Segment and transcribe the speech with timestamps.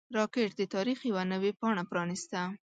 [0.17, 2.39] راکټ د تاریخ یوه نوې پاڼه پرانیسته